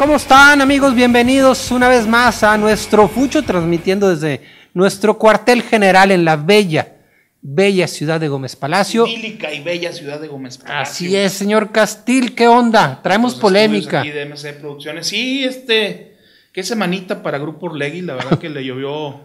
[0.00, 0.94] ¿cómo están amigos?
[0.94, 4.40] Bienvenidos una vez más a nuestro Fucho, transmitiendo desde
[4.72, 6.96] nuestro cuartel general en la bella,
[7.42, 9.06] bella ciudad de Gómez Palacio.
[9.06, 10.80] Idílica y bella ciudad de Gómez Palacio.
[10.80, 12.98] Así es, señor Castil, ¿qué onda?
[13.02, 14.00] Traemos polémica.
[14.00, 15.06] Aquí de MC Producciones.
[15.06, 16.16] Sí, este,
[16.50, 19.20] qué semanita para Grupo Orlegui, la verdad que le llovió.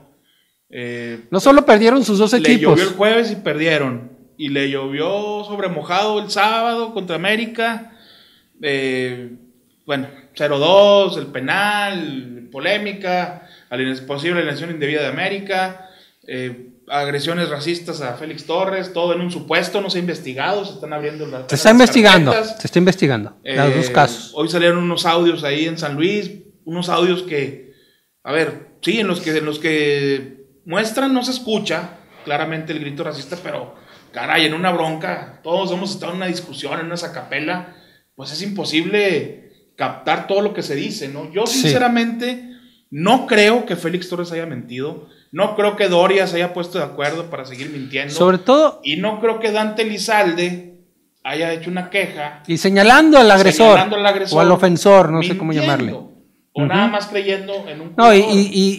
[0.70, 2.78] eh, No solo perdieron sus dos le equipos.
[2.78, 4.12] llovió el jueves y perdieron.
[4.38, 7.94] Y le llovió sobre mojado el sábado contra América.
[8.62, 9.38] Eh,
[9.86, 13.48] bueno, 0-2, el penal, polémica,
[14.08, 15.90] posible alineación indebida de América,
[16.28, 20.74] eh, agresiones racistas a Félix Torres, todo en un supuesto, no se ha investigado, se
[20.74, 21.46] están abriendo las.
[21.50, 22.62] Se está las investigando, carpetas.
[22.62, 23.38] se está investigando.
[23.44, 24.32] los dos Eh, casos.
[24.36, 26.32] Hoy salieron unos audios ahí en San Luis,
[26.64, 27.74] unos audios que,
[28.24, 31.92] a ver, sí, en los que, en los que muestran no se escucha
[32.24, 33.76] claramente el grito racista, pero
[34.12, 37.76] caray, en una bronca, todos hemos estado en una discusión, en una sacapela,
[38.16, 39.45] pues es imposible
[39.76, 41.32] captar todo lo que se dice, ¿no?
[41.32, 41.60] Yo Sí.
[41.62, 42.52] sinceramente
[42.92, 46.86] no creo que Félix Torres haya mentido, no creo que Doria se haya puesto de
[46.86, 48.14] acuerdo para seguir mintiendo.
[48.14, 50.76] Sobre todo, Y no creo que Dante Lizalde
[51.24, 55.24] haya hecho una queja y señalando al agresor, señalando al agresor, o al ofensor, no
[55.24, 55.94] sé cómo llamarle.
[56.58, 58.20] O nada más creyendo en un No, y,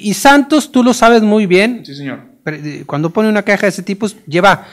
[0.02, 2.20] y- Santos, tú lo sabes muy bien, Sí, señor.
[2.42, 4.64] pre- cuando pone una queja de ese tipo, lleva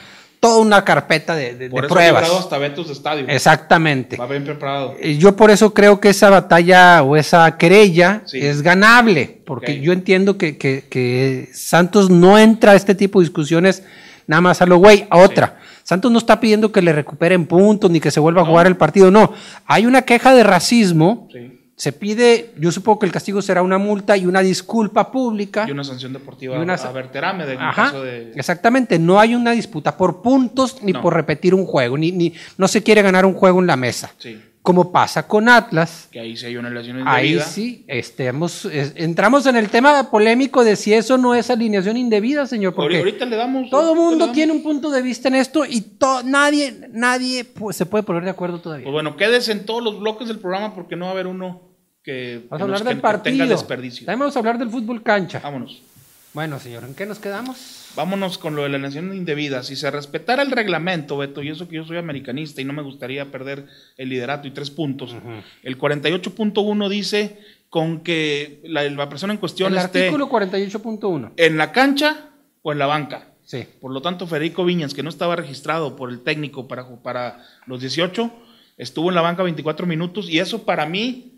[0.44, 2.24] toda una carpeta de, de- Por de eso ha pruebas.
[2.30, 2.60] hasta
[2.92, 3.26] estadio.
[3.30, 4.18] Exactamente.
[4.18, 4.96] Va bien preparado.
[5.00, 8.40] Yo por eso creo que esa batalla o esa querella Sí.
[8.46, 13.26] es ganable, porque yo entiendo que, que- que Santos no entra a este tipo de
[13.26, 13.84] discusiones
[14.28, 15.60] nada más a lo güey, a otra.
[15.84, 18.76] Santos no está pidiendo que le recuperen puntos ni que se vuelva a jugar el
[18.78, 19.34] partido, no.
[19.66, 21.60] Hay una queja de racismo, Sí.
[21.84, 25.66] Se pide, yo supongo que el castigo será una multa y una disculpa pública.
[25.68, 28.32] Y una sanción deportiva Y una a Berterame en el Ajá, caso de.
[28.36, 31.02] exactamente, no hay una disputa por puntos ni No.
[31.02, 34.14] por repetir un juego, ni, ni no se quiere ganar un juego en la mesa.
[34.18, 34.42] Sí.
[34.62, 37.46] Como pasa con Atlas, Que ahí sí hay una relación Ahí indebida.
[37.46, 41.98] sí, este, hemos- es- entramos en el tema polémico de si eso no es alineación
[41.98, 43.70] indebida, señor, porque Ahorita le damos.
[43.70, 44.34] todo le mundo damos.
[44.34, 48.24] tiene un punto de vista en esto y to- nadie, nadie pues, se puede poner
[48.24, 48.86] de acuerdo todavía.
[48.86, 51.73] Pues bueno, quédese en todos los bloques del programa porque no va a haber uno
[52.04, 53.38] que, Vamos a hablar del partido.
[53.38, 54.06] tenga desperdicio.
[54.06, 55.40] También vamos a hablar del fútbol cancha.
[55.42, 55.82] Vámonos.
[56.34, 57.92] Bueno, señor, ¿en qué nos quedamos?
[57.96, 59.62] Vámonos con lo de la nación indebida.
[59.62, 62.82] Si se respetara el reglamento, Beto, y eso que yo soy americanista y no me
[62.82, 65.16] gustaría perder el liderato y tres puntos,
[65.62, 67.38] el 48.1 dice
[67.70, 71.34] con que la, la persona en cuestión El esté artículo 48.1.
[71.38, 72.30] en la cancha
[72.64, 73.28] o en la banca.
[73.46, 73.68] Sí.
[73.80, 77.80] Por lo tanto, Federico Viñas, que no estaba registrado por el técnico para, para los
[77.82, 78.32] 18,
[78.78, 81.33] estuvo en la banca 24 minutos y eso para mí,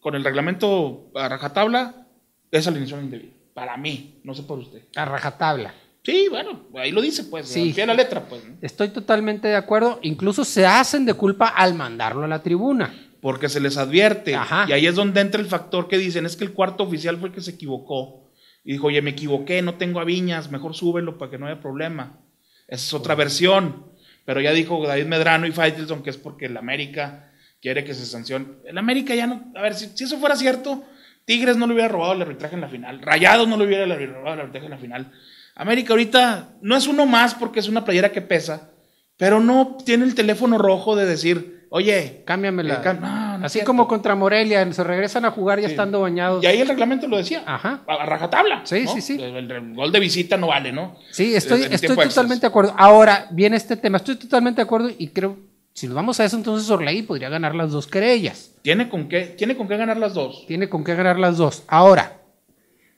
[0.00, 2.06] con el reglamento a rajatabla,
[2.50, 3.32] es alineación indebida.
[3.54, 4.82] Para mí, no sé por usted.
[4.96, 5.74] A rajatabla.
[6.02, 7.48] Sí, bueno, ahí lo dice, pues.
[7.48, 7.74] Sí.
[7.74, 8.44] La letra, pues.
[8.44, 8.56] ¿no?
[8.62, 9.98] Estoy totalmente de acuerdo.
[10.02, 12.94] Incluso se hacen de culpa al mandarlo a la tribuna.
[13.20, 14.34] Porque se les advierte.
[14.34, 14.64] Ajá.
[14.66, 17.28] Y ahí es donde entra el factor que dicen, es que el cuarto oficial fue
[17.28, 18.30] el que se equivocó.
[18.64, 21.60] Y dijo, oye, me equivoqué, no tengo a Viñas, mejor súbelo para que no haya
[21.60, 22.18] problema.
[22.66, 23.86] Esa es otra versión.
[24.24, 27.29] Pero ya dijo David Medrano y Faitelson que es porque el América
[27.60, 28.46] quiere que se sancione.
[28.64, 29.52] El América ya no...
[29.54, 30.82] A ver, si, si eso fuera cierto,
[31.24, 33.00] Tigres no le hubiera robado el arbitraje en la final.
[33.02, 35.12] Rayados no le hubiera robado el arbitraje en la final.
[35.54, 38.70] América ahorita no es uno más porque es una playera que pesa,
[39.16, 42.82] pero no tiene el teléfono rojo de decir, oye, Cámbiamela.
[42.82, 43.66] Cam- no, no es Así cierto.
[43.66, 45.72] como contra Morelia, se regresan a jugar ya Sí.
[45.74, 46.42] estando bañados.
[46.42, 47.42] Y ahí el reglamento lo decía.
[47.46, 47.82] Ajá.
[47.86, 48.62] A, rajatabla.
[48.64, 48.92] Sí, ¿no?
[48.94, 49.22] sí, sí.
[49.22, 50.96] El, el- gol de visita no vale, ¿no?
[51.10, 52.74] Sí, estoy, estoy totalmente de acuerdo.
[52.78, 55.36] Ahora viene este tema, estoy totalmente de acuerdo y creo,
[55.72, 58.54] si nos vamos a eso, entonces Orlegui podría ganar las dos querellas.
[58.62, 60.44] ¿Tiene con qué, tiene con qué ganar las dos.
[60.46, 61.64] Tiene con qué ganar las dos.
[61.68, 62.20] Ahora,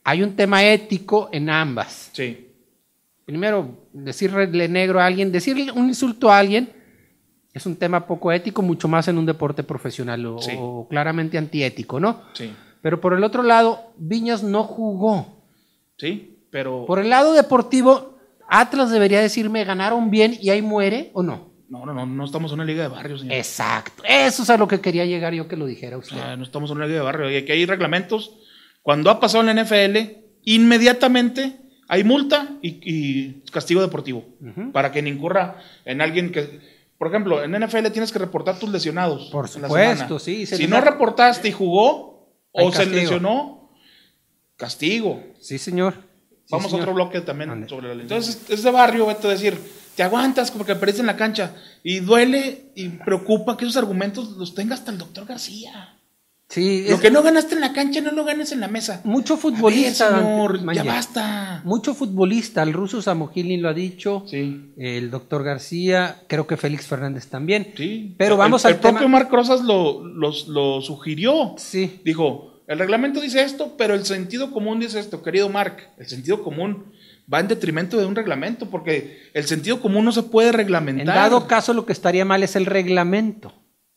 [0.04, 2.10] hay un tema ético en ambas.
[2.12, 2.48] Sí.
[3.24, 6.72] Primero, decirle negro a alguien, decirle un insulto a alguien
[7.52, 10.52] es un tema poco ético, mucho más en un deporte profesional o, Sí.
[10.58, 12.22] o claramente antiético, ¿no?
[12.32, 12.50] Sí.
[12.80, 15.44] Pero por el otro lado, Viñas no jugó.
[15.98, 16.46] Sí.
[16.50, 16.86] Pero.
[16.86, 18.16] Por el lado deportivo,
[18.48, 21.51] Atlas debería decirme, ganaron bien y ahí muere o no.
[21.72, 23.32] No, no, no, no estamos en una liga de barrio, señor.
[23.32, 24.02] Exacto.
[24.06, 26.18] Eso es a lo que quería llegar yo que lo dijera usted.
[26.20, 27.30] Ah, no estamos en una liga de barrio.
[27.30, 28.36] Y aquí hay reglamentos.
[28.82, 29.96] Cuando ha pasado en la NFL,
[30.42, 31.56] inmediatamente
[31.88, 34.22] hay multa y, y castigo deportivo.
[34.74, 36.60] Para que no incurra en alguien que.
[36.98, 39.30] Por ejemplo, en NFL tienes que reportar tus lesionados.
[39.30, 43.70] Por supuesto, sí, Si no reportaste y jugó Hay o se lesionó,
[44.58, 45.24] castigo.
[45.40, 45.94] Sí, señor.
[45.94, 46.80] Sí, Vamos señor.
[46.80, 47.66] a otro bloque también Ande.
[47.66, 48.02] sobre la.
[48.02, 49.58] Entonces, es de barrio, vete a decir,
[49.96, 51.54] te aguantas como que perdiste en la cancha.
[51.82, 55.96] Y duele y preocupa que esos argumentos los tenga hasta el doctor García.
[56.48, 59.00] Sí, Lo es- que no ganaste en la cancha, no lo ganes en la mesa.
[59.04, 60.18] mucho ver, futbolista.
[60.18, 61.62] señor, ya basta.
[61.64, 62.62] Mucho futbolista.
[62.62, 64.24] El ruso Samogilin lo ha dicho.
[64.28, 64.72] Sí.
[64.76, 66.22] El doctor García.
[66.28, 67.72] Creo que Félix Fernández también.
[67.74, 68.14] Sí.
[68.18, 68.92] Pero El- vamos el, al tema.
[68.98, 71.54] propio Marc Rosas lo, lo sugirió.
[71.56, 72.00] Sí.
[72.04, 75.88] Dijo, el reglamento dice esto, pero el sentido común dice esto, querido Marc.
[75.98, 76.92] El sentido común
[77.32, 81.14] va en detrimento de un reglamento, porque el sentido común no se puede En reglamentar.
[81.14, 83.52] dado caso, lo que estaría mal es el reglamento.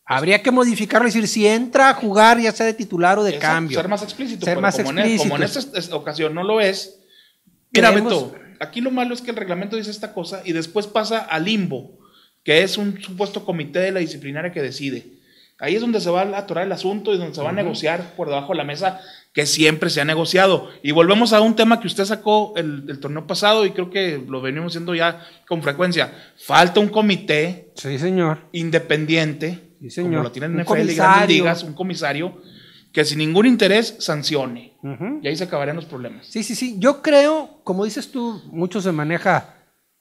[0.05, 3.31] Habría que modificarlo y decir si entra a jugar, ya sea de titular o de
[3.31, 3.79] Exacto, cambio.
[3.79, 4.45] Ser más explícito.
[4.45, 5.23] Ser más como, En, explícito.
[5.23, 6.99] como en esta es- ocasión no lo es.
[7.71, 11.19] Mira, Beto, aquí lo malo es que el reglamento dice esta cosa y después pasa
[11.19, 11.97] al limbo,
[12.43, 15.07] que es un supuesto comité de la disciplinaria que decide.
[15.59, 18.13] Ahí es donde se va a atorar el asunto y donde se va a negociar
[18.17, 18.99] por debajo de la mesa,
[19.33, 20.69] que siempre se ha negociado.
[20.83, 24.21] Y volvemos a un tema que usted sacó el, el torneo pasado y creo que
[24.27, 26.13] lo venimos haciendo ya con frecuencia.
[26.37, 28.39] Falta un comité Sí, señor.
[28.51, 30.11] independiente, Sí, señor.
[30.11, 31.27] como lo tienen en Un NFL y grandes comisario.
[31.35, 32.41] ligas, un comisario
[32.91, 34.73] que sin ningún interés sancione.
[35.21, 36.27] Y ahí se acabarían los problemas.
[36.27, 36.75] Sí, sí, sí.
[36.79, 39.55] Yo creo, como dices tú, mucho se maneja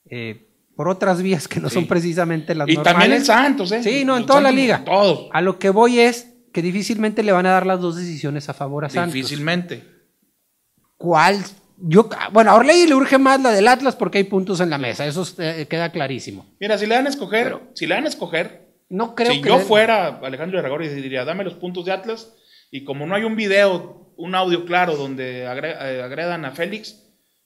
[0.08, 1.74] eh, por otras vías que no Sí.
[1.74, 2.92] son precisamente las Y normales.
[3.00, 3.82] también en Santos, ¿eh?
[3.82, 4.82] Sí, no, en toda la liga.
[4.84, 5.28] Todos.
[5.32, 8.54] A lo que voy es que difícilmente le van a dar las dos decisiones a
[8.54, 9.14] favor a Santos.
[9.14, 9.84] Difícilmente.
[10.96, 11.38] ¿Cuál?
[11.78, 14.78] Yo, bueno, a Orley le urge más la del Atlas porque hay puntos en la
[14.78, 16.46] mesa, eso eh, queda clarísimo.
[16.60, 19.48] Mira, si le dan a escoger, si le dan a escoger, No creo si que
[19.48, 22.32] yo le- fuera Alejandro Aragorri diría, dame los puntos de Atlas,
[22.70, 27.02] y como no hay un video, un audio claro donde agre- eh, agredan a Félix,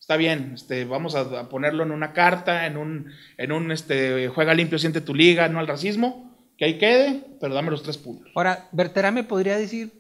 [0.09, 4.29] está bien, este, vamos a, a ponerlo en una carta, en un, en un este,
[4.29, 7.99] juega limpio, siente tu liga, no al racismo, que ahí quede, pero dame los tres
[7.99, 8.27] puntos.
[8.35, 9.93] Ahora, Berterame podría decir,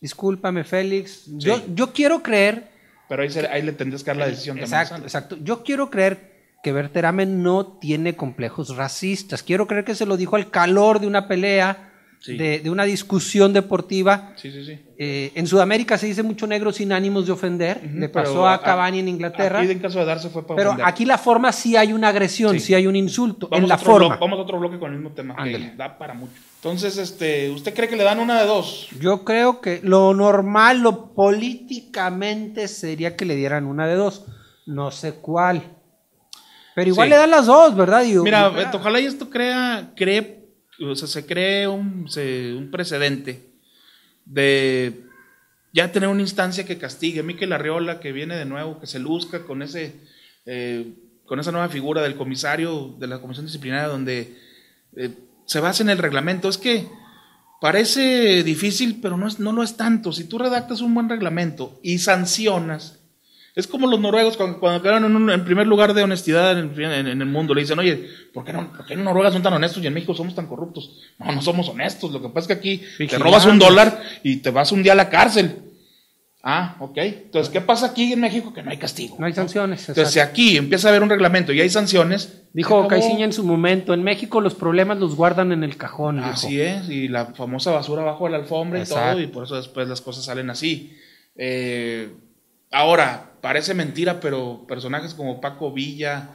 [0.00, 2.68] discúlpame Félix, yo, yo quiero creer,
[3.08, 5.06] Pero ahí, se- ahí le tendrías que dar la decisión también exacto, Santos.
[5.12, 6.32] exacto, yo quiero creer
[6.62, 11.08] que Berterame no tiene complejos racistas, quiero creer que se lo dijo al calor de
[11.08, 11.92] una pelea,
[12.24, 12.38] Sí.
[12.38, 14.32] de, de una discusión deportiva.
[14.36, 14.78] Sí, sí, sí.
[14.96, 19.00] Eh, en Sudamérica se dice mucho negro sin ánimos de ofender, le pasó a Cavani
[19.00, 19.60] en Inglaterra.
[19.60, 20.86] Aquí en caso de darse fue para Pero ofender.
[20.88, 22.74] aquí la forma sí hay una agresión, sí, Sí.
[22.74, 23.48] hay un insulto.
[23.48, 24.08] Vamos, en la forma.
[24.08, 26.32] bloque, vamos a otro bloque con el mismo tema, que da para mucho.
[26.56, 28.88] Entonces, este, ¿usted cree que le dan una de dos?
[28.98, 34.24] Yo creo que lo normal, lo políticamente sería que le dieran una de dos.
[34.66, 35.62] No sé cuál.
[36.74, 37.10] Pero igual Sí.
[37.10, 38.02] le dan las dos, ¿verdad?
[38.02, 40.43] Digo, Mira, ojalá y esto crea, cree,
[40.82, 43.50] o sea, se cree un, se- un precedente
[44.24, 45.02] de
[45.72, 47.22] ya tener una instancia que castigue.
[47.22, 49.94] Miquel Arriola, que viene de nuevo, que se luzca con ese,
[50.46, 50.92] eh,
[51.26, 54.36] con esa nueva figura del comisario de la comisión disciplinaria, donde
[54.96, 55.10] eh,
[55.46, 56.48] se basa en el reglamento.
[56.48, 56.86] Es que
[57.60, 60.12] parece difícil, pero no, es, no lo es tanto.
[60.12, 63.00] Si tú redactas un buen reglamento y sancionas,
[63.54, 66.72] es como los noruegos cuando, cuando quedaron en, un- en primer lugar de honestidad en,
[66.80, 67.54] en- en el mundo.
[67.54, 69.94] Le dicen, oye, ¿por qué, no, ¿por qué en Noruega son tan honestos y en
[69.94, 70.98] México somos tan corruptos?
[71.18, 72.10] No, no somos honestos.
[72.12, 74.92] Lo que pasa es que aquí te robas un dólar y te vas un día
[74.92, 75.60] a la cárcel.
[76.46, 76.98] Ah, ok.
[76.98, 78.52] Entonces, ¿qué pasa aquí en México?
[78.52, 79.16] Que no hay castigo.
[79.18, 79.88] no hay sanciones.
[79.88, 82.42] Entonces, si aquí empieza a haber un reglamento y hay sanciones.
[82.52, 82.86] Dijo.
[82.86, 86.16] Caiciña en su momento, en México los problemas los guardan en el cajón.
[86.18, 86.28] dijo.
[86.28, 89.56] Así es, y la famosa basura abajo de la alfombra y todo, y por eso
[89.56, 90.94] después las cosas salen así.
[91.34, 92.10] Eh,
[92.70, 96.30] ahora, parece mentira, pero personajes como Paco Villa,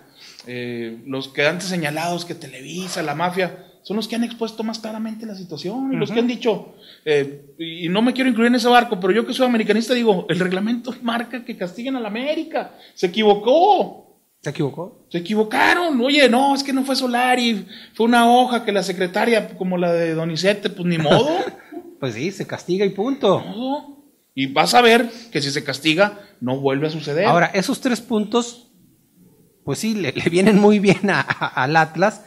[0.45, 4.77] eh, los que antes señalados que Televisa, la mafia, son los que han expuesto más
[4.77, 6.75] claramente la situación y los que han dicho,
[7.05, 10.27] eh, y no me quiero incluir en ese barco, pero yo que soy americanista digo,
[10.29, 14.21] el reglamento marca que castiguen a la América, se equivocó.
[14.41, 15.07] ¿Se equivocó?
[15.09, 15.99] Se equivocaron.
[16.01, 19.91] Oye, no, es que no fue Solari, fue una hoja que la secretaria, como la
[19.93, 21.27] de Donizete, pues ni modo.
[21.99, 23.41] Pues sí, se castiga y punto.
[23.41, 23.98] modo.
[24.35, 27.25] Y vas a ver que si se castiga, no vuelve a suceder.
[27.25, 28.71] Ahora, esos tres puntos,
[29.65, 32.23] pues sí, le, le vienen muy bien a- a- al Atlas,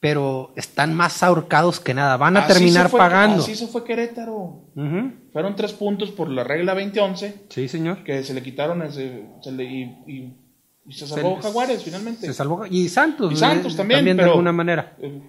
[0.00, 2.16] pero están más ahorcados que nada.
[2.16, 3.42] Van a Así terminar fue- pagando.
[3.42, 4.70] Así se fue Querétaro.
[5.32, 8.04] Fueron tres puntos por la regla 2011, Sí, señor.
[8.04, 10.36] que se le quitaron ese, se le- y, y-
[10.86, 12.26] y se salvó Se- Jaguares finalmente.
[12.26, 12.64] Se salvó.
[12.64, 13.32] Y Santos.
[13.32, 14.96] Y Santos eh, también, de pero- alguna manera.
[15.00, 15.20] Eh,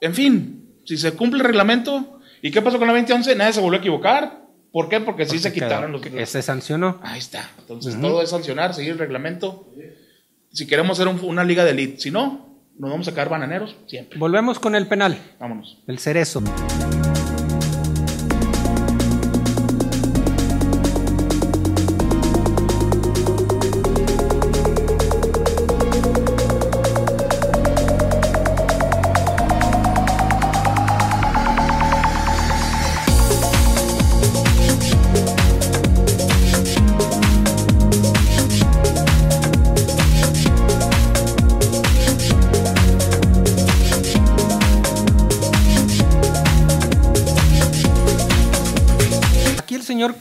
[0.00, 3.36] En fin, si se cumple el reglamento, ¿y qué pasó con la 2011?
[3.36, 4.41] Nadie se volvió a equivocar.
[4.72, 5.00] ¿Por qué?
[5.00, 6.00] Porque, sí Porque se quitaron los...
[6.00, 6.98] que Se sancionó.
[7.02, 7.50] Ahí está.
[7.58, 9.68] Entonces todo es sancionar, seguir el reglamento.
[10.50, 13.76] Si queremos ser un- una liga de elite, si no, nos vamos a quedar bananeros
[13.86, 14.18] siempre.
[14.18, 15.82] Volvemos con el penal, Vámonos.
[15.86, 16.42] el cerezo.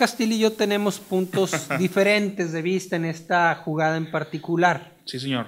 [0.02, 4.96] Castillo y yo tenemos puntos diferentes de vista en esta jugada en particular.
[5.06, 5.46] Sí, señor.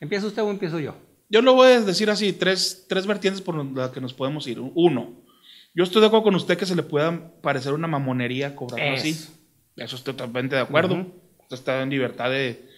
[0.00, 0.96] ¿Empieza usted o empiezo yo?
[1.28, 4.58] Yo lo voy a decir así, tres, tres vertientes por las que nos podemos ir.
[4.58, 5.22] Uno,
[5.76, 9.02] yo estoy de acuerdo con usted que se le pueda parecer una mamonería cobrarlo Eso.
[9.02, 9.10] así.
[9.76, 11.06] Eso estoy totalmente de acuerdo.
[11.42, 12.68] Usted está en libertad de...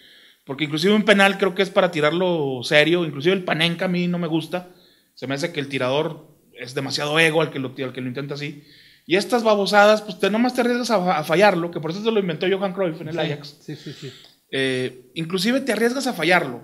[0.44, 3.06] Porque inclusive un penal creo que es para tirarlo serio.
[3.06, 4.68] Inclusive el panenca a mí no me gusta.
[5.14, 8.08] Se me hace que el tirador es demasiado ego al que lo, al que lo
[8.08, 8.64] intenta así.
[9.10, 12.10] Y estas babosadas, pues te nomás te arriesgas a, a fallarlo, que por eso se
[12.10, 13.56] lo inventó Johan Cruyff en el Ajax.
[13.62, 14.12] Sí, sí, sí.
[14.50, 16.60] Eh, inclusive te arriesgas a fallarlo.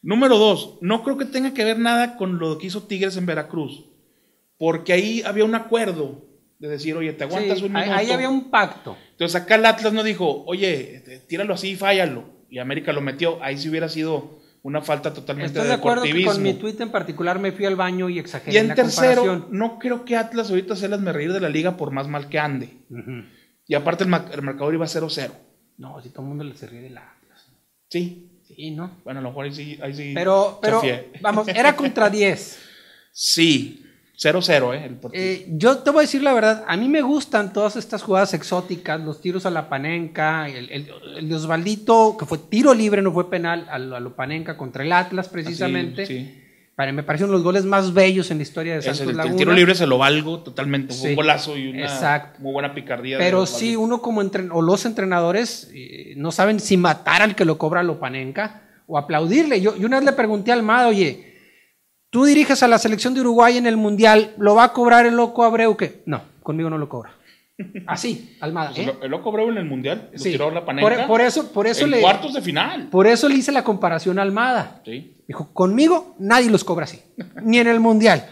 [0.00, 3.26] Número dos, no creo que tenga que ver nada con lo que hizo Tigres en
[3.26, 3.84] Veracruz,
[4.56, 6.24] porque ahí había un acuerdo
[6.58, 7.92] de decir, oye, te aguantas Sí, un minuto.
[7.92, 8.96] ahí había un pacto.
[9.10, 12.24] Entonces acá el Atlas no dijo, oye, tíralo así y fállalo.
[12.48, 13.42] Y América lo metió.
[13.42, 16.76] Ahí sí hubiera sido una falta totalmente Estoy de de acuerdo que con mi tweet
[16.80, 19.58] en particular me fui al baño y exageré y en la tercero, comparación.
[19.58, 22.28] no creo que Atlas ahorita se las me reír de la liga por más mal
[22.28, 22.70] que ande.
[23.66, 25.30] Y aparte el, ma- el marcador iba 0-0.
[25.78, 27.46] No, si todo el mundo le se ríe de la Atlas.
[27.88, 28.26] Sí.
[28.46, 28.98] Sí, ¿no?
[29.04, 29.78] Bueno, a lo mejor ahí sí.
[29.80, 30.82] Ahí sí Pero, pero,
[31.20, 32.58] vamos, era contra 10.
[33.12, 33.84] Sí,
[34.22, 34.84] 0-0, ¿eh?
[34.84, 34.98] El.
[35.12, 38.34] Eh, yo te voy a decir la verdad, a mí me gustan todas estas jugadas
[38.34, 43.00] exóticas, los tiros a la panenca, el, el- el de Osvaldito, que fue tiro libre,
[43.00, 46.02] no fue penal, a lo, a lo panenca contra el Atlas precisamente.
[46.02, 46.36] Así, sí.
[46.76, 49.16] Para, me parecieron los goles más bellos en la historia de Es Santos el, el
[49.18, 49.36] Laguna.
[49.36, 50.94] tiro libre se lo valgo totalmente.
[50.94, 52.40] Fue Sí, un golazo y una exacto.
[52.40, 53.18] muy buena picardía.
[53.18, 57.44] Pero sí, uno como entren o los entrenadores eh, no saben si matar al que
[57.44, 59.60] lo cobra lo panenca o aplaudirle.
[59.60, 61.29] Yo, yo una vez le pregunté a Almada, oye,
[62.10, 65.14] tú diriges a la selección de Uruguay en el Mundial, ¿lo va a cobrar el
[65.16, 65.76] loco Abreu?
[65.76, 67.12] que No, conmigo no lo cobra.
[67.86, 68.72] Así, Almada.
[68.74, 68.94] Pues ¿eh?
[69.02, 70.10] lo, lo cobró en el mundial.
[70.14, 70.30] Sí.
[70.30, 70.96] tiró la panenca.
[70.96, 72.88] Por, por eso, por eso en le, cuartos de final.
[72.88, 74.80] por eso le hice la comparación a Almada.
[74.84, 75.18] Sí.
[75.28, 77.00] Dijo, conmigo nadie los cobra así,
[77.42, 78.26] ni en el Mundial.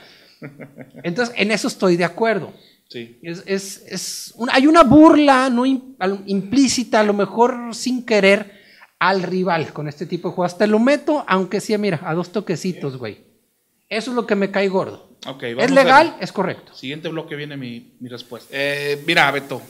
[1.03, 2.53] Entonces, en eso estoy de acuerdo.
[2.89, 3.19] Sí.
[3.23, 8.57] Es, es- es un- hay una burla no implícita, a lo mejor sin querer,
[8.99, 10.57] al rival con este tipo de jugadas.
[10.59, 13.28] Te lo meto, aunque sí, mira, a dos toquecitos, güey.
[13.89, 15.09] Eso es lo que me cae gordo.
[15.59, 16.15] ¿Es legal?
[16.17, 16.75] al Es correcto.
[16.75, 18.49] Siguiente bloque viene mi, mi respuesta.
[18.53, 19.61] Eh, mira, Beto.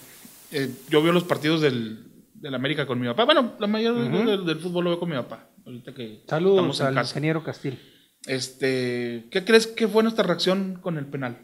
[0.52, 3.24] eh, yo veo los partidos del, del América con mi papá.
[3.24, 5.48] Bueno, la mayoría del, del fútbol lo veo con mi papá.
[5.64, 7.10] Ahorita que Saludos estamos en al casa.
[7.10, 7.78] ingeniero Castil.
[8.26, 11.38] Este, ¿Qué crees que fue nuestra reacción con el penal?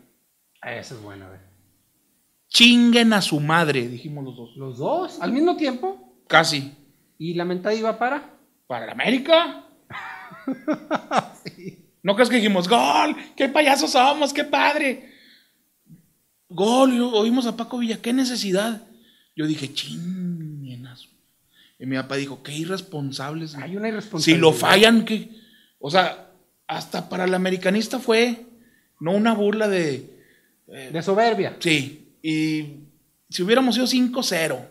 [0.63, 1.39] Eso es bueno, güey.
[2.49, 4.57] Chinguen a su madre, dijimos los dos.
[4.57, 6.19] Los dos, al mismo tiempo.
[6.29, 6.73] Casi.
[7.19, 8.31] ¿Y la mentada iba para?
[8.67, 9.67] ¿Para el América?
[12.05, 13.17] ¿No crees que dijimos, gol?
[13.35, 14.33] ¡Qué payasos somos!
[14.33, 15.13] ¡Qué padre!
[16.49, 18.83] Gol, y oímos a Paco Villa, ¿qué necesidad?
[19.35, 21.09] Yo dije, su-".
[21.79, 23.57] Y mi papá dijo, qué irresponsables.
[23.57, 24.41] Hay una Si irresponsabilidad.
[24.41, 25.31] lo fallan, que.
[25.81, 26.31] O sea,
[26.67, 28.47] hasta para el americanista fue
[29.01, 30.11] no una burla de.
[30.67, 31.57] De soberbia.
[31.59, 32.85] Sí, y
[33.29, 34.67] si hubiéramos sido 5-0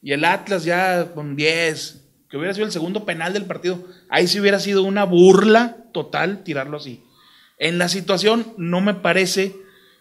[0.00, 2.01] y el Atlas ya con 10,
[2.32, 6.42] que hubiera sido el segundo penal del partido, ahí sí hubiera sido una burla total
[6.44, 7.04] tirarlo así.
[7.58, 9.54] En la situación no me parece,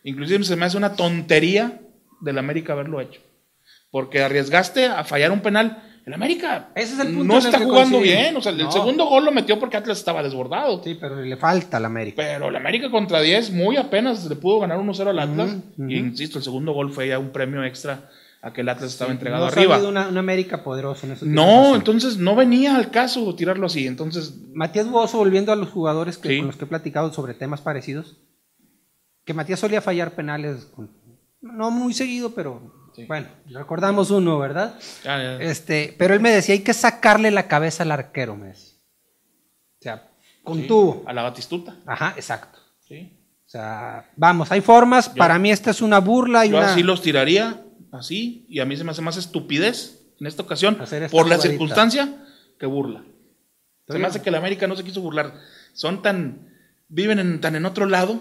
[0.05, 1.81] inclusive se me hace una tontería
[2.21, 3.19] del América haberlo hecho,
[3.91, 5.83] porque arriesgaste a fallar un penal.
[6.05, 8.21] El América Ese es el punto no el está que jugando coincidimos.
[8.23, 8.71] bien, o sea, el No.
[8.71, 10.81] segundo gol lo metió porque Atlas estaba desbordado.
[10.83, 12.15] Sí, pero le falta a la América.
[12.23, 15.57] Pero el América contra 10 muy apenas le pudo ganar 1-0 al Atlas.
[15.77, 18.09] Ujú, Y insisto, el segundo gol fue ya un premio extra
[18.41, 19.75] a que el Atlas estaba entregado no ha arriba.
[19.75, 21.25] salido Una, una América poderosa en eso.
[21.25, 23.86] tienes No, entonces no venía al caso tirarlo así.
[23.88, 26.38] Entonces, Matías Bozo, volviendo a los jugadores que, Sí.
[26.39, 28.17] con los que he platicado sobre temas parecidos,
[29.25, 30.67] que Matías solía fallar penales,
[31.41, 33.05] no muy seguido, pero Sí.
[33.05, 34.75] bueno, recordamos uno, ¿verdad?
[35.03, 35.36] ya, ya.
[35.38, 38.74] Este, pero él me decía, hay que sacarle la cabeza al arquero, me decía.
[39.79, 40.10] O sea,
[40.43, 41.03] contuvo.
[41.05, 41.75] a la Batistuta.
[41.86, 42.60] Ajá, exacto.
[42.88, 43.17] Sí.
[43.45, 45.10] O sea, vamos, hay formas.
[45.10, 46.71] Para mí esta es una burla y Yo una...
[46.71, 50.77] así los tiraría, así, y a mí se me hace más estupidez en esta ocasión,
[50.79, 52.25] Hacer esta por la circunstancia,
[52.60, 53.03] que burla.
[53.88, 55.33] Se me hace que el América no se quiso burlar.
[55.74, 56.48] Son tan,
[56.88, 58.19] viven en, tan en otro lado,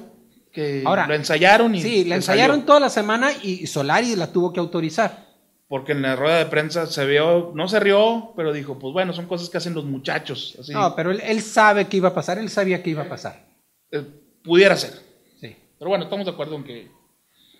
[0.52, 2.66] que Ahora, lo ensayaron y Sí, la ensayaron salió.
[2.66, 5.28] toda la semana y Solari la tuvo que autorizar.
[5.68, 9.12] Porque en la rueda de prensa se vio, no se rió, pero dijo, pues bueno,
[9.12, 10.56] son cosas que hacen los muchachos.
[10.58, 13.08] Así, No, pero él, él sabe que iba a pasar, él sabía que iba a
[13.08, 13.46] pasar.
[13.92, 14.02] Eh,
[14.42, 14.94] pudiera ser.
[15.40, 15.54] Sí.
[15.78, 16.90] Pero bueno, estamos de acuerdo en que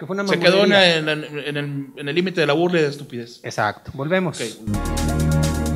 [0.00, 2.78] Que fue una se quedó en, en- en el en el límite de la burla
[2.80, 3.40] y de estupidez.
[3.44, 4.40] Exacto, volvemos.
[4.40, 5.69] Ok.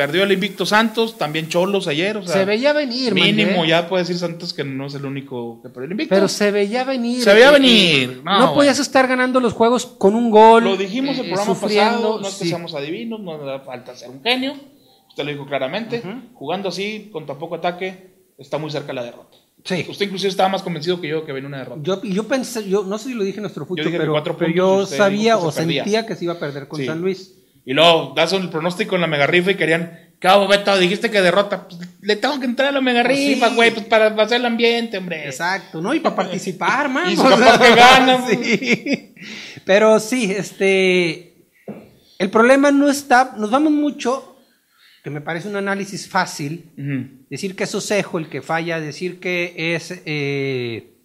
[0.00, 2.16] Perdió el invicto Santos, también Cholos ayer.
[2.16, 3.68] O sea, se veía venir, Mínimo, man, ¿eh?
[3.68, 6.14] ya puede decir Santos que no es el único que perdió el invicto.
[6.14, 7.22] Pero se veía venir.
[7.22, 8.22] Se veía Eh, venir.
[8.24, 10.64] No, No, podías estar ganando los juegos con un gol.
[10.64, 12.48] Lo dijimos el eh, programa sufriendo, pasado, no es que sí.
[12.48, 14.54] seamos adivinos, no da falta ser un genio.
[15.08, 16.02] Usted lo dijo claramente.
[16.32, 19.36] Jugando así, con tan poco ataque, está muy cerca la derrota.
[19.64, 19.84] Sí.
[19.86, 21.80] Usted inclusive estaba más convencido que yo que venía una derrota.
[21.82, 24.86] Yo, yo pensé, yo no sé si lo dije en nuestro fútbol, pero, pero yo
[24.86, 26.86] sabía o sentía que se iba a perder con Sí.
[26.86, 27.34] San Luis.
[27.64, 31.20] Y luego das el pronóstico en la mega rifa y querían, cabo Beto, dijiste que
[31.20, 31.68] derrota.
[31.68, 34.46] Pues, le tengo que entrar a la mega Pues rifa, güey, pues para pasar el
[34.46, 35.24] ambiente, hombre.
[35.26, 35.94] Exacto, ¿no?
[35.94, 37.10] Y para participar, man.
[37.12, 39.14] Y capaz que gana, sí.
[39.64, 41.34] Pero sí, este.
[42.18, 43.34] El problema no está.
[43.36, 44.36] Nos vamos mucho,
[45.02, 46.70] que me parece un análisis fácil.
[47.30, 50.02] Decir que es Osejo el que falla, decir que es.
[50.04, 50.96] eh,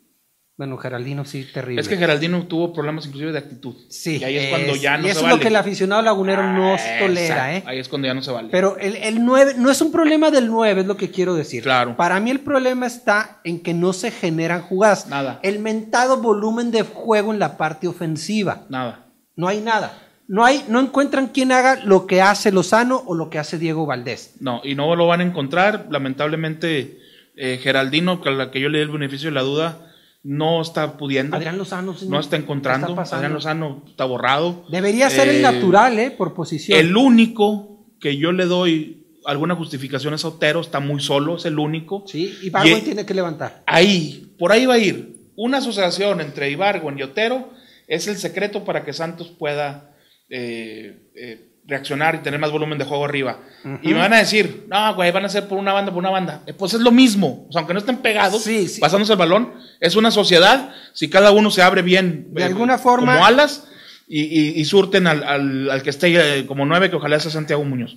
[0.58, 1.82] bueno, Geraldino sí, terrible.
[1.82, 3.76] Es que Geraldino tuvo problemas inclusive de actitud.
[3.90, 5.34] Sí, Y ahí es cuando ya no y se eso vale.
[5.34, 7.64] es lo que el aficionado lagunero no Ah, tolera, ¿eh?
[7.66, 8.48] Ahí es cuando ya no se vale.
[8.52, 11.64] Pero el, el 9 no es un problema del 9, es lo que quiero decir.
[11.64, 11.98] Claro.
[11.98, 15.08] Para mí el problema está en que no se generan jugadas.
[15.08, 15.40] Nada.
[15.44, 18.66] El mentado volumen de juego en la parte ofensiva.
[18.70, 19.08] Nada.
[19.36, 20.02] No hay nada.
[20.28, 23.86] No hay, no encuentran quien haga lo que hace Lozano o lo que hace Diego
[23.86, 24.36] Valdés.
[24.40, 25.86] No, y no lo van a encontrar.
[25.92, 26.98] Lamentablemente,
[27.36, 29.92] eh, Geraldino, que a la que yo le di el beneficio de la duda,
[30.28, 31.36] no está pudiendo.
[31.38, 32.96] Adrián Lozano señor, no está ¿qué encontrando.
[32.96, 33.18] pasando?
[33.18, 34.66] Adrián Lozano está borrado.
[34.70, 36.10] Debería ser el Eh, natural, ¿eh?
[36.12, 36.80] Por posición.
[36.80, 41.60] El único que yo le doy alguna justificación es Otero, está muy solo, es el
[41.60, 42.04] único.
[42.08, 43.64] Sí, y Barwen Y- tiene que levantar.
[43.68, 45.16] Ahí, por ahí va a ir.
[45.36, 47.50] Una asociación entre Ibargüen y Otero
[47.88, 49.92] es el secreto para que Santos pueda
[50.30, 53.40] eh, eh, reaccionar y tener más volumen de juego arriba.
[53.82, 56.12] Y me van a decir, no, güey, van a ser por una banda, por una
[56.12, 56.42] banda.
[56.58, 57.46] Pues es lo mismo.
[57.50, 58.80] O sea, aunque no estén pegados, Sí, sí.
[58.80, 60.70] pasándose el balón, es una sociedad.
[60.94, 63.64] Si cada uno se abre bien, De eh, alguna forma- como alas,
[64.08, 67.32] y, y- y surten al, al- al que esté eh, como nueve, que ojalá sea
[67.32, 67.96] Santiago Muñoz.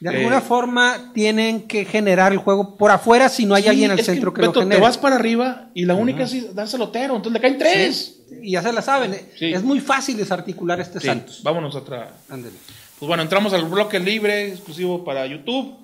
[0.00, 3.68] De alguna Eh, forma tienen que generar el juego por afuera si no hay sí,
[3.68, 4.76] alguien al es centro que, Beto, lo genere.
[4.76, 8.16] Te vas para arriba y la única es dárselo a Otero, entonces le caen tres.
[8.42, 9.12] Y ya se la saben.
[9.12, 9.26] ¿eh?
[9.38, 9.52] Sí.
[9.52, 11.42] Es muy fácil desarticular este Sí, Santos.
[11.42, 12.14] vámonos otra.
[12.30, 12.54] Ándale.
[13.00, 15.78] Pues bueno, entramos al bloque libre, exclusivo para YouTube.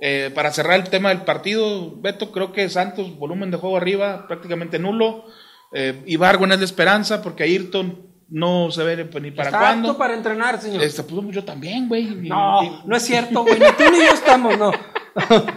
[0.00, 4.26] Eh, para cerrar el tema del partido, Beto, creo que Santos, volumen de juego arriba,
[4.26, 5.26] prácticamente nulo.
[5.72, 9.90] Eh, Ibargüen es de esperanza, porque Ayrton no se ve pues, ni para Está cuándo.
[9.90, 10.82] apto para entrenar, señor.
[10.82, 12.06] Este, pues yo también, güey.
[12.06, 13.58] No, y- no es cierto, güey.
[13.60, 14.72] Ni tú ni yo estamos, no.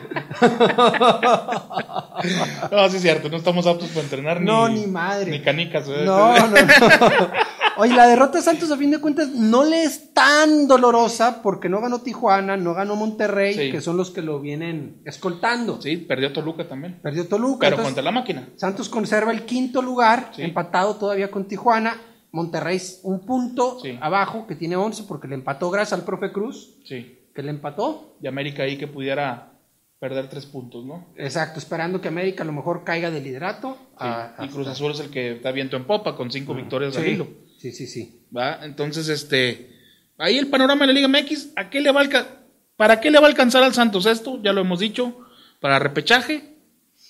[2.72, 5.32] No, sí es cierto, no estamos aptos para entrenar No, ni, ni madre.
[5.32, 5.88] Ni canicas.
[5.88, 6.58] No, no, no.
[7.78, 11.70] Oye, la derrota de Santos, a fin de cuentas, no le es tan dolorosa porque
[11.70, 13.72] no ganó Tijuana, no ganó Monterrey, Sí.
[13.72, 15.82] que son los que lo vienen escoltando.
[15.82, 17.00] Sí, perdió Toluca también.
[17.02, 17.60] Perdió Toluca.
[17.60, 18.50] Pero entonces, contra la máquina.
[18.56, 20.42] Santos conserva el quinto lugar, Sí.
[20.42, 21.96] empatado todavía con Tijuana.
[22.32, 23.98] Monterrey un punto Sí.
[24.02, 27.20] abajo, que tiene 11 porque le empató gracias al profe Cruz, Sí.
[27.34, 28.18] que le empató.
[28.22, 29.54] Y América ahí que pudiera
[30.00, 31.08] perder tres puntos, ¿no?
[31.16, 33.78] Exacto, esperando que América a lo mejor caiga del liderato.
[33.92, 36.94] Sí, a- y Cruz Azul es el que está viento en popa con cinco victorias
[36.94, 37.28] Sí, al hilo.
[37.58, 38.22] Sí, sí, sí.
[38.36, 38.60] ¿va?
[38.64, 39.70] Entonces, este,
[40.18, 42.28] ahí el panorama de la Liga MX, ¿a qué le va a alca-
[42.76, 44.40] ¿para qué le va a alcanzar al Santos esto?
[44.44, 45.18] Ya lo hemos dicho,
[45.60, 46.56] para repechaje,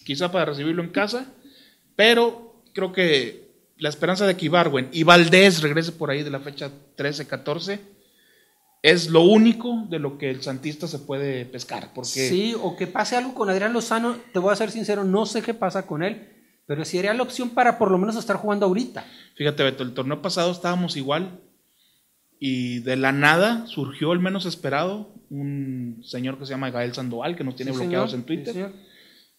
[0.06, 1.26] quizá para recibirlo en casa,
[1.96, 6.40] pero creo que la esperanza de que Ibargüen y Valdés regrese por ahí de la
[6.40, 7.80] fecha 13-14
[8.84, 12.88] es lo único de lo que el Santista se puede pescar, porque Sí, o que
[12.88, 16.04] pase algo con Adrián Lozano, te voy a ser sincero, no sé qué pasa con
[16.04, 16.28] él,
[16.68, 19.04] pero sería la opción para por lo menos estar jugando ahorita.
[19.36, 21.40] Fíjate, Beto, el torneo pasado estábamos igual
[22.40, 27.36] y de la nada surgió el menos esperado, un señor que se llama Gael Sandoval,
[27.36, 28.80] que nos tiene Sí, bloqueados señor, en Twitter, sí,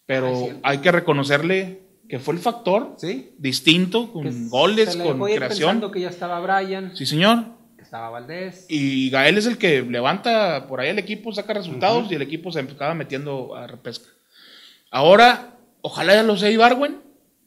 [0.05, 3.31] pero Ah, hay que reconocerle que fue el factor Sí.
[3.37, 5.39] distinto, con Que goles, con creación.
[5.47, 7.45] pensando que ya estaba Brian, Sí, señor.
[7.77, 8.65] que estaba Valdés.
[8.67, 12.51] Y Gael es el que levanta por ahí el equipo, saca resultados y el equipo
[12.51, 14.09] se acaba metiendo a repesca.
[14.91, 16.97] Ahora, ojalá ya lo sea Ibarwen,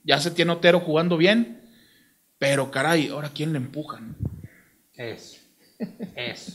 [0.05, 1.61] ya se tiene Otero jugando bien,
[2.39, 4.17] pero caray, ahora quién le empujan.
[4.95, 5.39] Eso.
[6.17, 6.53] Eso.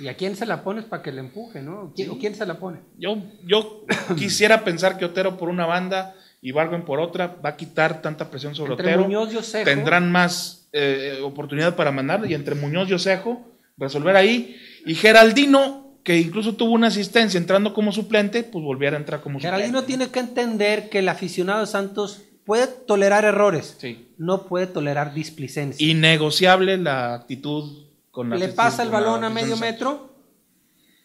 [0.00, 1.92] ¿Y a quién se la pones para que le empuje, no?
[1.96, 2.78] ¿Quién- ¿O quién se la pone?
[2.98, 3.84] Yo, yo
[4.16, 8.30] quisiera pensar que Otero por una banda y Barben por otra va a quitar tanta
[8.30, 9.02] presión sobre Entre Otero.
[9.04, 9.64] Muñoz y Osejo.
[9.64, 13.44] Tendrán más eh, oportunidad para mandar y entre Muñoz y Osejo
[13.76, 14.56] resolver ahí.
[14.86, 19.40] Y Geraldino, que incluso tuvo una asistencia entrando como suplente, pues volviera a entrar como
[19.40, 19.86] Geraldino suplente.
[19.86, 24.08] tiene que entender que el aficionado de Santos puede tolerar errores, Sí.
[24.16, 25.86] no puede tolerar displicencia.
[25.86, 30.14] Innegociable la actitud con la le pasa el balón a medio metro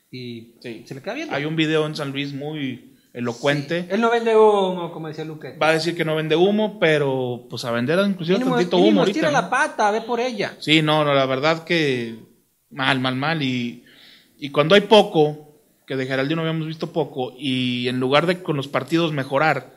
[0.10, 0.84] y Sí.
[0.88, 1.36] se le queda viendo.
[1.36, 3.88] Hay un video en San Luis muy elocuente.
[3.90, 5.58] Él no vende humo, como decía Luque.
[5.58, 8.92] Va a decir que no vende humo, pero pues a vender inclusive Mínimo, tantito mínimo
[8.92, 9.20] humo ahorita.
[9.20, 9.42] estira ¿no?
[9.42, 10.56] la pata, ve por ella.
[10.60, 12.16] Sí, no, no, la verdad que
[12.70, 13.42] mal, mal, mal.
[13.44, 13.84] Y,
[14.40, 18.56] y cuando hay poco, que de Geraldino habíamos visto poco, y en lugar de con
[18.56, 19.74] los partidos mejorar,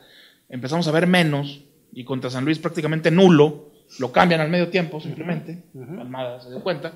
[0.49, 1.61] empezamos a ver menos,
[1.93, 5.63] y contra San Luis prácticamente nulo, lo cambian al medio tiempo simplemente,
[5.99, 6.93] Almada se dio cuenta,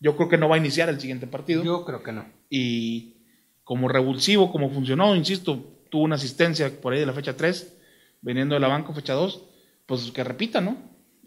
[0.00, 1.64] yo creo que no va a iniciar el siguiente partido.
[1.64, 2.26] Yo creo que no.
[2.50, 3.14] Y
[3.64, 5.58] como revulsivo, como funcionó, insisto,
[5.90, 7.76] tuvo una asistencia por ahí de la fecha 3,
[8.20, 9.42] viniendo de la banca fecha 2,
[9.86, 10.76] pues que repita, ¿no?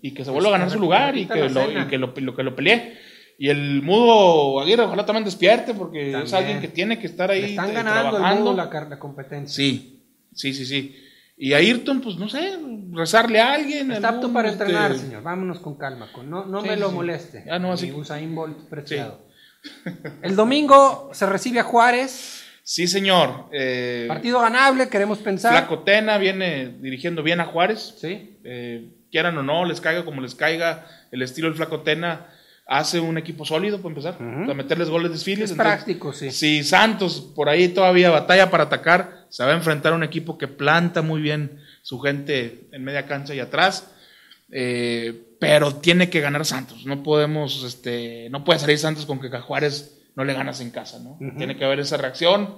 [0.02, 2.36] Y que se vuelva a ganar su lugar y que, lo, y que lo, lo-
[2.36, 2.98] que lo pelee.
[3.38, 7.42] Y el mudo Aguirre ojalá también despierte porque es alguien que tiene que estar ahí
[7.42, 8.54] Le están eh, ganando el trabajando.
[8.90, 9.56] la competencia.
[9.56, 10.96] Sí, sí, sí, sí.
[11.42, 12.60] Y a Ayrton, pues no sé,
[12.92, 13.92] rezarle a alguien.
[13.94, 15.24] Está apto para este, entrenar, señor.
[15.24, 16.12] Vámonos con calma.
[16.12, 16.96] con- no no Sí, me sí, lo sí.
[16.96, 17.46] moleste.
[17.50, 19.22] Ah, no, así Usain Bolt preciado.
[20.22, 22.44] El domingo se recibe a Juárez.
[22.62, 23.46] Sí, señor.
[23.54, 25.52] Eh, Partido ganable, queremos pensar.
[25.54, 27.96] Flaco Tena viene dirigiendo bien a Juárez.
[28.00, 28.38] Sí.
[28.44, 32.28] Eh, quieran o no, les caiga como les caiga, el estilo del Flaco Tena
[32.70, 34.42] hace un equipo sólido para empezar, Ujú.
[34.42, 35.50] para meterles goles desfiles.
[35.52, 36.32] Es práctico, sí.
[36.32, 40.38] Si Santos por ahí todavía batalla para atacar, se va a enfrentar a un equipo
[40.38, 43.92] que planta muy bien su gente en media cancha y atrás.
[44.52, 46.86] Eh, pero tiene que ganar Santos.
[46.86, 50.70] No podemos, este, no puede salir Santos con que a Juárez no le ganas en
[50.72, 51.18] casa, ¿no?
[51.38, 52.56] Tiene que haber esa reacción.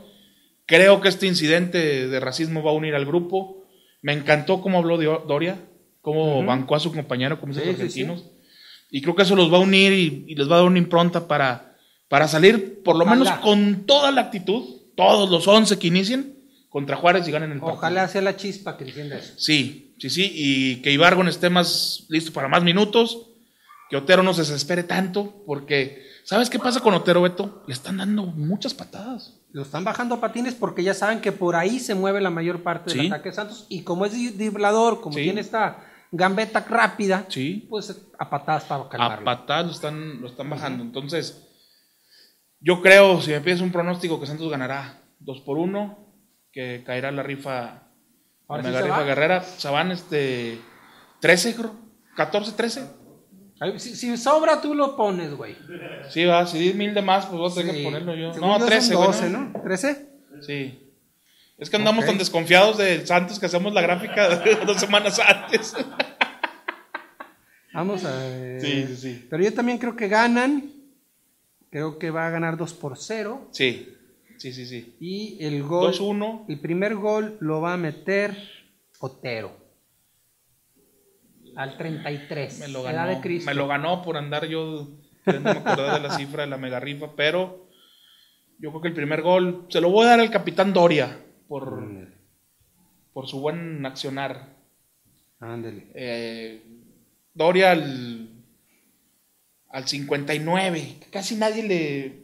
[0.65, 3.65] Creo que este incidente de racismo va a unir al grupo.
[4.01, 5.57] Me encantó cómo habló Doria,
[6.01, 8.25] cómo bancó a su compañero, como dicen Sí, los sí, argentinos.
[8.91, 10.77] Y creo que eso los va a unir y, y les va a dar una
[10.77, 11.75] impronta para,
[12.09, 13.19] para salir, por lo Ojalá.
[13.23, 14.63] menos con toda la actitud,
[14.95, 16.35] todos los 11 que inicien
[16.69, 17.77] contra Juárez y ganen el partido.
[17.77, 19.33] Ojalá sea la chispa que eso.
[19.37, 23.27] Sí, sí, sí, y que Ibargon esté más listo para más minutos,
[23.89, 27.63] que Otero no se desespere tanto, porque ¿sabes qué pasa con Otero, Beto?
[27.67, 29.37] Le están dando muchas patadas.
[29.53, 32.63] Lo están bajando a patines porque ya saben que por ahí se mueve la mayor
[32.63, 33.07] parte del Sí.
[33.07, 33.65] ataque de Santos.
[33.67, 35.23] Y como es driblador, como Sí.
[35.23, 37.65] tiene esta gambeta rápida, Sí.
[37.69, 39.25] pues a patadas para A calmarlo.
[39.25, 40.83] patadas lo están, lo están bajando.
[40.83, 41.47] Entonces,
[42.59, 45.97] yo creo, si me pides un pronóstico, que Santos ganará 2 por 1,
[46.51, 47.87] que caerá la rifa,
[48.47, 49.03] Ahora la sí se rifa va.
[49.05, 49.41] guerrera.
[49.43, 50.59] Se van este
[51.21, 51.71] 13, creo.
[52.17, 52.83] 14, 13.
[53.61, 55.55] Ay, Si, si sobra, tú lo pones, güey.
[56.09, 57.85] Sí, va, si di mil de más, pues voy a tener que Sí.
[57.85, 58.33] ponerlo yo.
[58.33, 59.39] Según No, son 13, güey, 12, ¿no?
[59.39, 59.53] ¿no?
[59.63, 60.09] ¿13?
[60.41, 60.90] Sí.
[61.61, 65.75] Es que andamos tan desconfiados del Santos que hacemos la gráfica dos semanas antes.
[67.73, 68.61] Vamos a ver.
[68.61, 69.27] Sí, sí, sí.
[69.29, 70.71] Pero yo también creo que ganan.
[71.69, 73.49] Creo que va a ganar 2 por 0.
[73.51, 73.95] Sí,
[74.39, 74.95] sí, sí, sí.
[74.99, 75.93] Y el gol.
[75.93, 76.45] 2-1.
[76.49, 78.35] El primer gol lo va a meter
[78.99, 79.55] Otero.
[81.55, 82.57] Al 33.
[82.57, 83.09] Me lo Edad ganó.
[83.11, 83.51] de Cristo.
[83.51, 84.89] Me lo ganó por andar yo
[85.23, 87.67] queriendo me de la cifra de la mega rifa, pero
[88.57, 91.15] yo creo que el primer gol se lo voy a dar al capitán Doria
[91.51, 92.07] por, Ándale.
[93.11, 94.55] por su buen accionar.
[95.37, 95.91] Ándale.
[95.93, 96.61] Eh,
[97.33, 98.29] Doria al,
[99.67, 100.95] al 59.
[101.11, 102.19] Casi nadie le,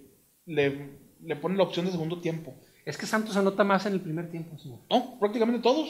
[0.46, 0.90] le,
[1.26, 2.56] le pone la opción de segundo tiempo.
[2.86, 4.58] Es que Santos anota más en el primer tiempo.
[4.58, 4.80] señor.
[4.90, 5.90] No, prácticamente todos.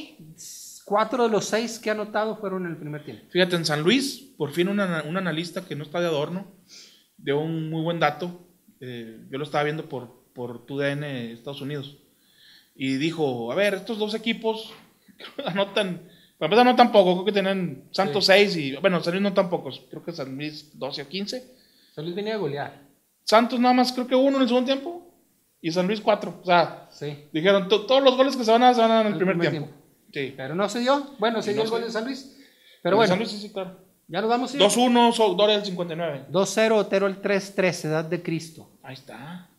[0.83, 3.23] Cuatro de los seis que ha anotado fueron en el primer tiempo.
[3.29, 6.47] Fíjate, en San Luis, por fin un analista que no está de adorno
[7.17, 8.47] dio un muy buen dato.
[8.79, 11.99] Eh, yo lo estaba viendo por, por TUDN Estados Unidos.
[12.77, 14.71] Y dijo, a ver, estos dos equipos
[15.45, 16.01] anotan,
[16.37, 19.49] para empezar anotan poco, creo que tienen Santos 6 y, bueno, San Luis no tan
[19.49, 21.53] pocos, creo que San Luis 12 o 15.
[21.95, 22.81] San Luis venía a golear.
[23.23, 25.11] Santos nada más creo que uno en el segundo tiempo
[25.59, 26.39] y San Luis 4.
[26.41, 27.25] O sea, Sí.
[27.33, 29.07] dijeron, "To- todos los goles que se van a dar se van a dar en
[29.07, 29.71] el, El primer, primer tiempo.
[30.13, 30.33] Sí.
[30.37, 31.15] Pero no se dio.
[31.19, 32.37] Bueno, se dio no el gol de San Luis.
[32.37, 32.45] El
[32.83, 33.77] Pero bueno, San Luis sí, claro.
[34.07, 34.53] ya nos vamos.
[34.55, 36.25] 2-1, so- Doria del 59.
[36.29, 38.69] 2-0, Otero el 3-3, Edad de Cristo.
[38.83, 39.49] Ahí está.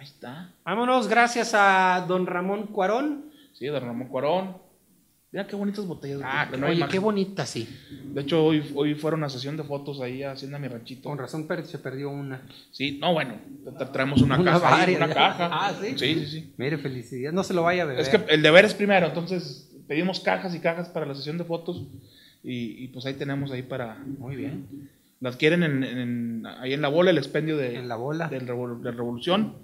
[0.00, 0.50] Ahí está.
[0.64, 3.26] Vámonos, gracias a don Ramón Cuarón.
[3.52, 4.56] Sí, de Ramón Cuarón.
[5.30, 6.20] Mira qué bonitas botellas.
[6.24, 7.68] Ah, nueva oye, qué bonita, sí.
[8.06, 11.10] De hecho, hoy, hoy fueron a sesión de fotos ahí a Hacienda Mi Ranchito.
[11.10, 12.40] Con razón per- se perdió una.
[12.72, 13.34] Sí, no, bueno,
[13.66, 15.50] tra- traemos una, Una caja ahí, una caja.
[15.52, 15.98] Ah, ¿sí?
[15.98, 16.52] Sí, sí, sí.
[16.56, 17.30] Mire, felicidad.
[17.32, 18.00] No se lo vaya a beber.
[18.00, 21.44] Es que el deber es primero, entonces pedimos cajas y cajas para la sesión de
[21.44, 21.82] fotos
[22.42, 23.98] y, y pues ahí tenemos ahí para...
[24.18, 24.88] Muy bien.
[25.20, 28.28] Las quieren en, en- ahí en la bola, el expendio de, En la bola.
[28.28, 29.54] del revol- de Revolución.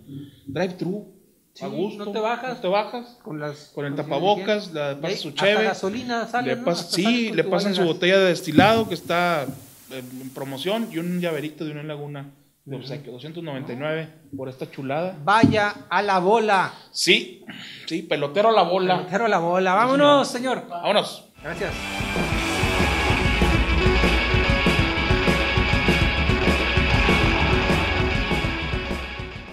[0.46, 1.14] Drive-thru,
[1.54, 2.04] Sí, a gusto.
[2.04, 2.56] no te bajas.
[2.56, 3.18] No te bajas.
[3.22, 5.64] Con, las, Con el los tapabocas, la pasas su cheve.
[5.64, 6.66] gasolina sale, Le ¿no?
[6.66, 9.44] pas- sales sí, con le pasan su botella de destilado que está
[9.90, 12.30] eh, en promoción y un llaverito de una laguna
[12.66, 15.16] de obsequio, 299 por esta chulada.
[15.24, 16.74] Vaya a la bola.
[16.90, 17.44] Sí,
[17.86, 18.98] sí, pelotero a la bola.
[18.98, 19.72] Pelotero a la bola.
[19.74, 20.64] Vámonos, señor.
[20.68, 21.30] Vámonos.
[21.42, 21.72] Gracias.